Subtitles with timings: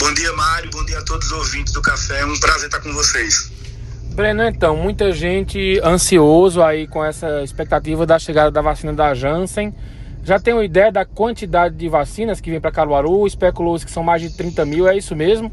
[0.00, 0.70] Bom dia, Mário.
[0.70, 2.20] Bom dia a todos os ouvintes do Café.
[2.20, 3.52] É um prazer estar com vocês.
[4.14, 9.74] Breno, então, muita gente ansioso aí com essa expectativa da chegada da vacina da Janssen.
[10.24, 13.26] Já tem uma ideia da quantidade de vacinas que vem para Caruaru?
[13.26, 15.52] Especulou-se que são mais de 30 mil, é isso mesmo?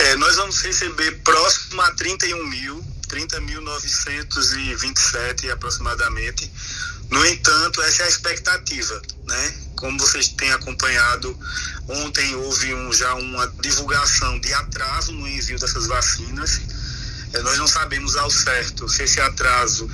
[0.00, 6.50] É, nós vamos receber próximo a 31 mil, 30.927 aproximadamente.
[7.10, 9.54] No entanto, essa é a expectativa, né?
[9.76, 11.36] Como vocês têm acompanhado,
[11.88, 16.60] ontem houve um, já uma divulgação de atraso no envio dessas vacinas.
[17.32, 19.90] É, nós não sabemos ao certo se esse atraso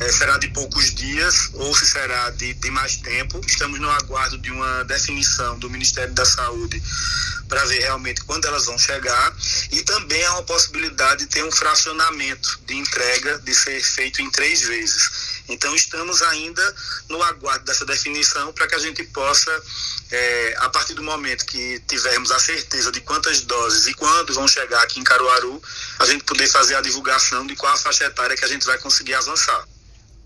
[0.00, 3.40] é, será de poucos dias ou se será de, de mais tempo.
[3.46, 6.80] Estamos no aguardo de uma definição do Ministério da Saúde
[7.48, 9.36] para ver realmente quando elas vão chegar
[9.70, 14.30] e também há uma possibilidade de ter um fracionamento de entrega de ser feito em
[14.30, 15.31] três vezes.
[15.52, 16.74] Então estamos ainda
[17.08, 19.50] no aguardo dessa definição para que a gente possa,
[20.10, 24.48] é, a partir do momento que tivermos a certeza de quantas doses e quando vão
[24.48, 25.62] chegar aqui em Caruaru,
[25.98, 28.78] a gente poder fazer a divulgação de qual a faixa etária que a gente vai
[28.78, 29.64] conseguir avançar.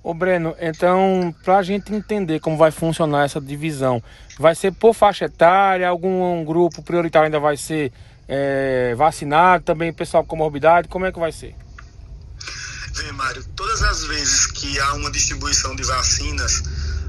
[0.03, 4.01] Ô Breno, então, para a gente entender como vai funcionar essa divisão,
[4.39, 7.93] vai ser por faixa etária, algum grupo prioritário ainda vai ser
[8.29, 11.57] é, vacinado, também pessoal com morbidade, como é que vai ser?
[13.07, 16.65] Vê, Mário, todas as vezes que há uma distribuição de vacinas,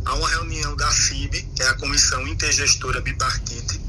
[0.06, 3.81] há uma reunião da CIB, que é a Comissão Intergestora Bipartite,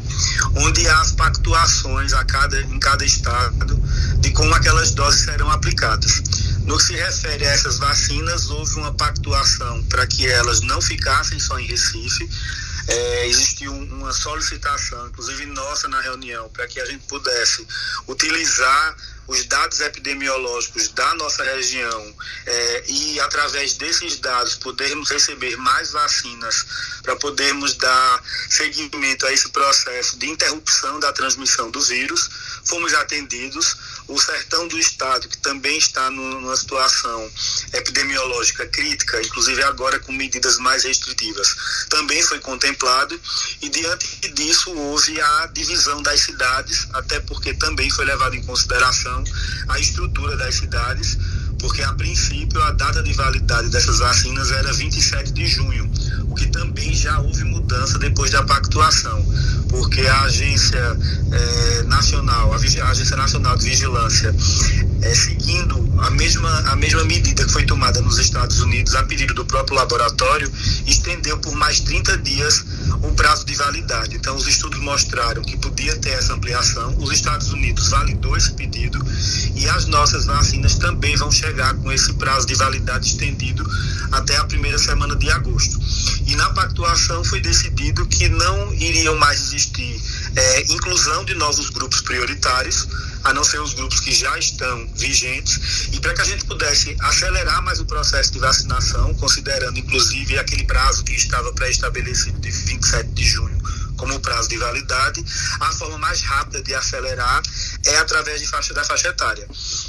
[0.57, 3.77] onde há as pactuações a cada, em cada estado
[4.21, 6.23] de como aquelas doses serão aplicadas.
[6.69, 11.41] No que se refere a essas vacinas, houve uma pactuação para que elas não ficassem
[11.41, 12.29] só em Recife.
[12.87, 17.67] É, existiu uma solicitação, inclusive nossa na reunião, para que a gente pudesse
[18.07, 18.97] utilizar
[19.29, 26.67] os dados epidemiológicos da nossa região é, e, através desses dados, podermos receber mais vacinas
[27.03, 32.29] para podermos dar seguimento a esse processo de interrupção da transmissão do vírus.
[32.65, 33.77] Fomos atendidos.
[34.09, 37.31] O sertão do estado, que também está no, numa situação
[37.75, 41.55] epidemiológica crítica, inclusive agora com medidas mais restritivas,
[41.91, 43.21] também foi contemplado.
[43.61, 49.23] E, diante disso, houve a divisão das cidades, até porque também foi levado em consideração
[49.69, 51.19] a estrutura das cidades,
[51.59, 55.91] porque a princípio a data de validade dessas vacinas era 27 de junho,
[56.29, 59.25] o que também já houve mudança depois da pactuação,
[59.69, 60.97] porque a agência
[61.31, 64.35] é, nacional, a, a, agência nacional de vigilância,
[65.03, 69.35] é, seguindo a mesma a mesma medida que foi tomada nos Estados Unidos a pedido
[69.35, 70.51] do próprio laboratório,
[70.87, 72.65] estendeu por mais 30 dias
[73.03, 74.17] o prazo de validade.
[74.17, 76.95] Então, os estudos mostraram que podia ter essa ampliação.
[76.99, 78.99] Os Estados Unidos validou esse pedido
[79.55, 83.69] e as nossas vacinas também vão chegar com esse prazo de validade estendido
[84.13, 85.79] até a primeira semana de agosto.
[86.27, 90.01] E na pactuação foi decidido que não iriam mais existir
[90.37, 92.87] é, inclusão de novos grupos prioritários,
[93.25, 96.97] a não ser os grupos que já estão vigentes, e para que a gente pudesse
[97.01, 103.11] acelerar mais o processo de vacinação, considerando inclusive aquele prazo que estava pré-estabelecido de 27
[103.11, 103.59] de junho
[103.99, 105.23] como prazo de validade,
[105.61, 107.43] a forma mais rápida de acelerar
[107.85, 109.47] é através de faixa da faixa etária.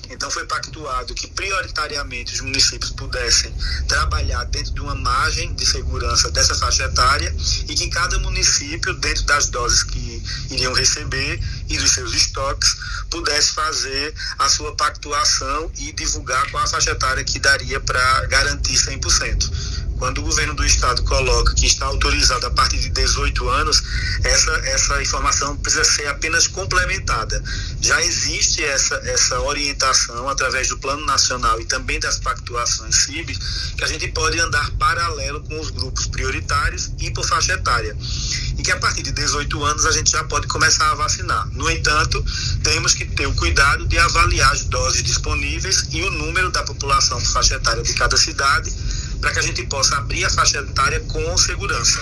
[0.10, 3.54] Então foi pactuado que prioritariamente os municípios pudessem
[3.88, 7.34] trabalhar dentro de uma margem de segurança dessa faixa etária
[7.68, 12.76] e que cada município, dentro das doses que iriam receber e dos seus estoques,
[13.10, 18.74] pudesse fazer a sua pactuação e divulgar qual a faixa etária que daria para garantir
[18.74, 19.79] 100%.
[20.00, 23.84] Quando o governo do estado coloca que está autorizado a partir de 18 anos,
[24.24, 27.44] essa, essa informação precisa ser apenas complementada.
[27.82, 33.38] Já existe essa, essa orientação através do Plano Nacional e também das pactuações CIB,
[33.78, 37.96] que a gente pode andar paralelo com os grupos prioritários e por faixa etária.
[38.58, 41.46] E que a partir de 18 anos a gente já pode começar a vacinar.
[41.52, 42.24] No entanto,
[42.64, 47.20] temos que ter o cuidado de avaliar as doses disponíveis e o número da população
[47.20, 48.74] por faixa etária de cada cidade
[49.20, 52.02] para que a gente possa abrir a faixa etária com segurança.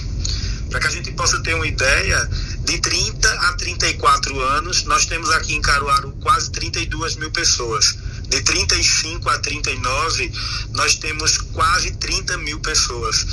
[0.69, 2.29] Para que a gente possa ter uma ideia,
[2.67, 7.97] de 30 a 34 anos, nós temos aqui em Caruaru quase 32 mil pessoas.
[8.28, 10.31] De 35 a 39,
[10.72, 13.25] nós temos quase 30 mil pessoas.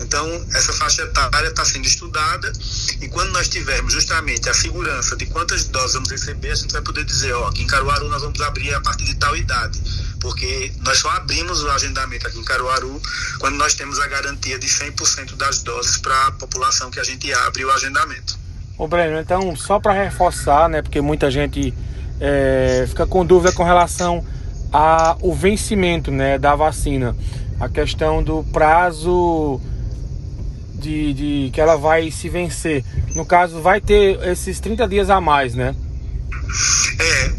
[0.00, 2.52] Então, essa faixa etária está sendo estudada
[3.00, 6.82] e quando nós tivermos justamente a segurança de quantas doses vamos receber, a gente vai
[6.82, 9.80] poder dizer, ó, aqui em Caruaru nós vamos abrir a partir de tal idade
[10.20, 13.00] porque nós só abrimos o agendamento aqui em Caruaru
[13.38, 17.32] quando nós temos a garantia de 100% das doses para a população que a gente
[17.32, 18.38] abre o agendamento.
[18.78, 21.74] Ô Breno, então só para reforçar, né, porque muita gente
[22.20, 24.24] é, fica com dúvida com relação
[24.72, 27.16] ao vencimento né, da vacina,
[27.58, 29.60] a questão do prazo
[30.74, 32.84] de, de que ela vai se vencer.
[33.14, 35.74] No caso, vai ter esses 30 dias a mais, né?
[36.98, 37.29] É,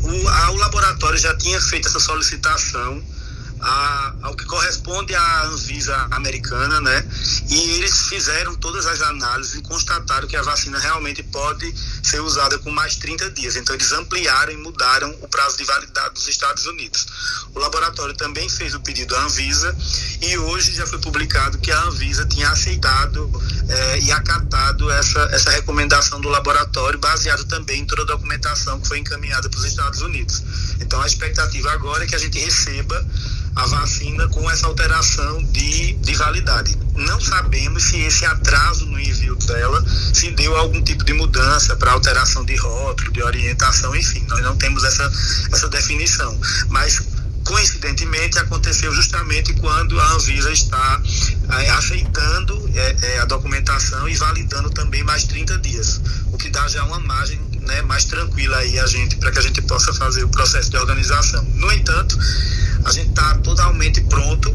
[0.92, 3.02] laboratório já tinha feito essa solicitação
[3.62, 7.06] a, ao que corresponde à Anvisa americana, né?
[7.50, 11.74] E eles fizeram todas as análises e constataram que a vacina realmente pode
[12.04, 13.56] ser usada com mais 30 dias.
[13.56, 17.06] Então eles ampliaram e mudaram o prazo de validade dos Estados Unidos.
[17.54, 19.76] O laboratório também fez o pedido à Anvisa
[20.22, 23.30] e hoje já foi publicado que a Anvisa tinha aceitado
[23.70, 28.88] é, e acatado essa, essa recomendação do laboratório, baseado também em toda a documentação que
[28.88, 30.42] foi encaminhada para os Estados Unidos.
[30.80, 33.06] Então a expectativa agora é que a gente receba
[33.56, 36.78] a vacina com essa alteração de, de validade.
[36.96, 39.84] Não sabemos se esse atraso no envio dela
[40.14, 44.56] se deu algum tipo de mudança para alteração de rótulo, de orientação, enfim, nós não
[44.56, 45.12] temos essa,
[45.52, 46.40] essa definição.
[46.70, 47.02] Mas
[47.44, 51.02] coincidentemente aconteceu justamente quando a Anvisa está
[51.50, 56.02] é, aceitando é, é, a documentação e validando também mais 30 dias,
[56.32, 59.42] o que dá já uma margem né, mais tranquila aí a gente para que a
[59.42, 61.44] gente possa fazer o processo de organização.
[61.56, 62.18] No entanto,
[62.86, 64.54] a gente está totalmente pronto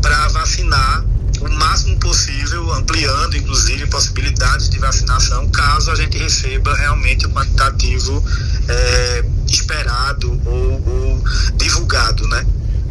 [0.00, 1.04] para vacinar
[1.40, 8.22] o máximo possível, ampliando inclusive possibilidades de vacinação, caso a gente receba realmente o quantitativo
[8.68, 11.24] é, esperado ou, ou,
[11.56, 12.44] divulgado, né?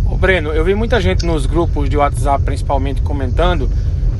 [0.05, 3.69] Ô Breno, eu vi muita gente nos grupos de WhatsApp principalmente comentando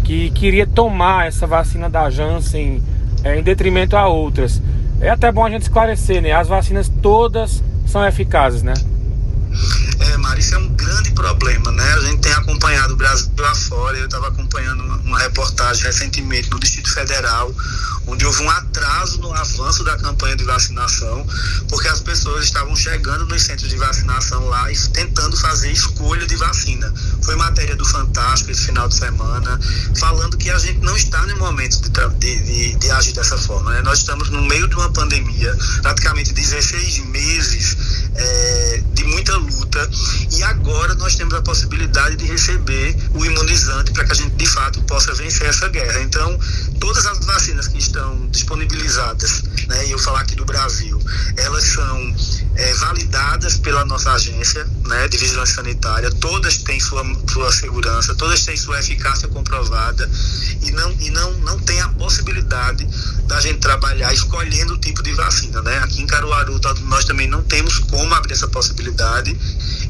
[0.03, 2.83] que queria tomar essa vacina da Janssen
[3.23, 4.61] é, em detrimento a outras.
[4.99, 6.31] É até bom a gente esclarecer, né?
[6.31, 8.73] As vacinas todas são eficazes, né?
[11.17, 11.93] Problema, né?
[11.93, 16.59] A gente tem acompanhado o Brasil afora, eu estava acompanhando uma, uma, reportagem recentemente no
[16.59, 17.51] Distrito Federal,
[18.05, 21.25] onde houve um atraso no avanço da campanha de vacinação,
[21.69, 26.35] porque as pessoas estavam chegando nos centros de vacinação lá e tentando fazer escolha de
[26.35, 26.93] vacina.
[27.23, 29.59] Foi matéria do Fantástico esse final de semana,
[29.97, 33.71] falando que a gente não está no momento de, de, de, de agir dessa forma,
[33.71, 33.81] né?
[33.81, 37.77] Nós estamos no meio de uma pandemia, praticamente 16 meses
[38.15, 38.56] é,
[41.47, 46.01] possibilidade de receber o imunizante para que a gente de fato possa vencer essa guerra.
[46.01, 46.37] Então,
[46.77, 51.01] todas as vacinas que estão disponibilizadas, né, e eu falar aqui do Brasil,
[51.37, 52.15] elas são
[52.53, 58.43] é, validadas pela nossa agência né, de vigilância sanitária, todas têm sua, sua segurança, todas
[58.43, 60.09] têm sua eficácia comprovada
[60.61, 62.85] e não, e não, não tem a possibilidade
[63.25, 65.61] da gente trabalhar escolhendo o tipo de vacina.
[65.61, 65.77] Né?
[65.77, 69.37] Aqui em Caruaru nós também não temos como abrir essa possibilidade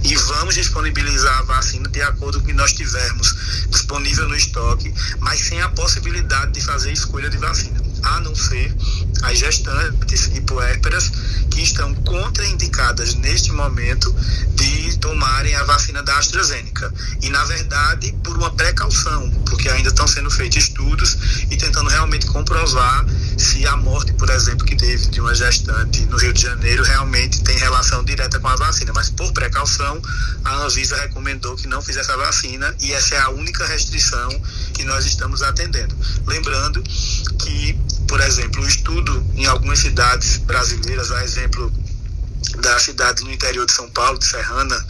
[0.09, 4.93] e vamos disponibilizar a vacina de acordo com o que nós tivermos disponível no estoque,
[5.19, 8.73] mas sem a possibilidade de fazer escolha de vacina, a não ser
[9.23, 11.11] as gestantes e puérperas
[11.49, 14.13] que estão contraindicadas neste momento
[14.55, 16.93] de tomarem a vacina da AstraZeneca.
[17.21, 21.17] E, na verdade, por uma precaução, porque ainda estão sendo feitos estudos
[21.49, 23.05] e tentando realmente comprovar
[23.37, 27.41] se a morte, por exemplo, que teve de uma gestante no Rio de Janeiro realmente
[27.43, 28.91] tem relação direta com a vacina.
[28.93, 30.01] Mas, por precaução,
[30.43, 34.29] a Anvisa recomendou que não fizesse a vacina e essa é a única restrição
[34.73, 35.95] que nós estamos atendendo.
[36.25, 36.83] Lembrando
[37.35, 37.73] que,
[38.07, 41.71] por exemplo, o estudo em algumas cidades brasileiras, a exemplo
[42.59, 44.85] da cidade no interior de São Paulo, de Serrana,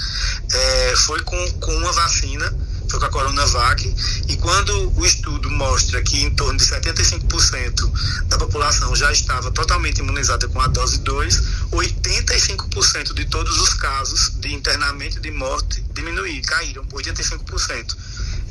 [0.52, 2.54] é, foi com, com uma vacina,
[2.90, 3.96] foi com a Coronavac,
[4.28, 10.00] e quando o estudo mostra que em torno de 75% da população já estava totalmente
[10.00, 11.42] imunizada com a dose 2,
[11.72, 17.98] 85% de todos os casos de internamento e de morte diminuíram, caíram, 85%.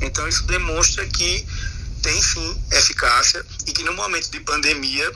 [0.01, 1.45] Então isso demonstra que
[2.07, 5.11] tem sim eficácia e que no momento de pandemia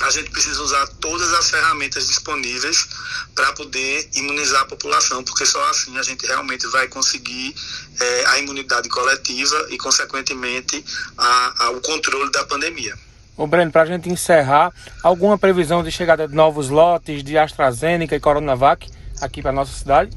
[0.00, 2.88] a gente precisa usar todas as ferramentas disponíveis
[3.34, 7.54] para poder imunizar a população, porque só assim a gente realmente vai conseguir
[8.00, 10.82] é, a imunidade coletiva e, consequentemente,
[11.16, 12.96] a, a, o controle da pandemia.
[13.36, 18.16] O Breno, para a gente encerrar, alguma previsão de chegada de novos lotes de AstraZeneca
[18.16, 18.90] e Coronavac
[19.20, 20.16] aqui para nossa cidade?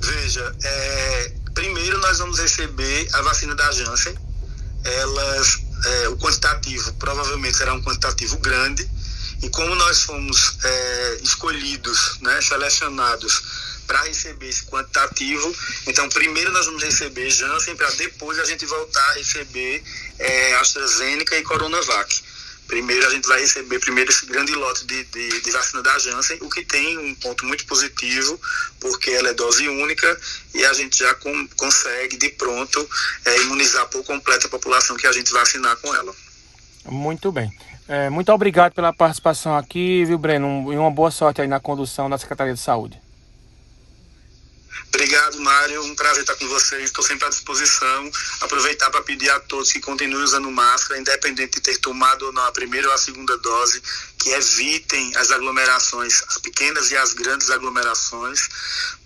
[0.00, 4.27] Veja, é, primeiro nós vamos receber a vacina da Janssen.
[4.84, 8.88] Elas é, o quantitativo provavelmente será um quantitativo grande
[9.42, 13.42] e como nós fomos é, escolhidos, né, selecionados
[13.86, 15.54] para receber esse quantitativo,
[15.86, 19.82] então primeiro nós vamos receber Janssen para depois a gente voltar a receber
[20.18, 22.22] é, AstraZeneca e Coronavac.
[22.68, 26.38] Primeiro a gente vai receber primeiro esse grande lote de, de, de, vacina da Janssen,
[26.42, 28.38] o que tem um ponto muito positivo,
[28.78, 30.20] porque ela é dose única
[30.54, 32.86] e a gente já com, consegue de pronto
[33.24, 36.14] é, imunizar por completo a população que a gente vacinar com ela.
[36.84, 37.50] Muito bem.
[37.88, 40.70] É, muito obrigado pela participação aqui, viu, Breno?
[40.70, 43.00] E uma boa sorte aí na condução da Secretaria de Saúde.
[44.88, 45.82] Obrigado, Mário.
[45.84, 46.84] Um prazer estar com vocês.
[46.84, 48.10] Estou sempre à disposição.
[48.40, 52.44] Aproveitar para pedir a todos que continuem usando máscara, independente de ter tomado ou não
[52.44, 53.82] a primeira ou a segunda dose,
[54.18, 58.48] que evitem as aglomerações, as pequenas e as grandes aglomerações,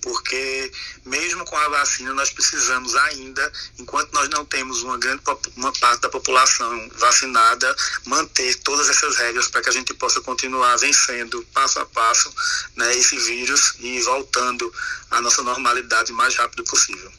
[0.01, 0.73] porque
[1.05, 5.23] mesmo com a vacina nós precisamos ainda, enquanto nós não temos uma grande
[5.57, 7.77] uma parte da população vacinada,
[8.07, 12.33] manter todas essas regras para que a gente possa continuar vencendo passo a passo
[12.77, 14.73] né, esse vírus e voltando
[15.11, 17.11] à nossa normalidade o mais rápido possível.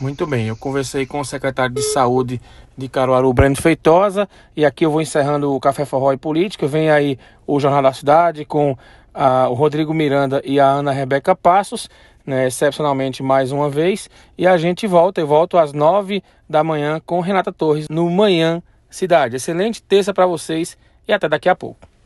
[0.00, 2.40] Muito bem, eu conversei com o secretário de Saúde
[2.76, 6.66] de Caruaru, Breno Feitosa, e aqui eu vou encerrando o Café Forró e Política.
[6.66, 8.76] Vem aí o Jornal da Cidade com
[9.12, 11.88] a, o Rodrigo Miranda e a Ana Rebeca Passos,
[12.26, 14.10] né, excepcionalmente mais uma vez.
[14.36, 18.60] E a gente volta, eu volto às nove da manhã com Renata Torres no Manhã
[18.90, 19.36] Cidade.
[19.36, 20.76] Excelente terça para vocês
[21.06, 21.93] e até daqui a pouco.